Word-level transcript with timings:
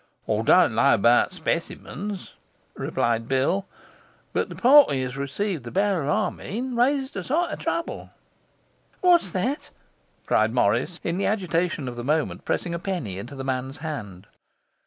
'I 0.27 0.41
don't 0.45 0.73
know 0.73 0.95
about 0.95 1.31
specimens,' 1.31 2.33
replied 2.73 3.27
Bill; 3.27 3.67
'but 4.33 4.49
the 4.49 4.55
party 4.55 5.03
as 5.03 5.15
received 5.15 5.63
the 5.63 5.69
barrel 5.69 6.11
I 6.11 6.31
mean 6.31 6.75
raised 6.75 7.15
a 7.17 7.23
sight 7.23 7.51
of 7.51 7.59
trouble.' 7.59 8.09
'What's 9.01 9.29
that?' 9.29 9.69
cried 10.25 10.55
Morris, 10.55 10.99
in 11.03 11.19
the 11.19 11.27
agitation 11.27 11.87
of 11.87 11.97
the 11.97 12.03
moment 12.03 12.45
pressing 12.45 12.73
a 12.73 12.79
penny 12.79 13.19
into 13.19 13.35
the 13.35 13.43
man's 13.43 13.77
hand. 13.77 14.25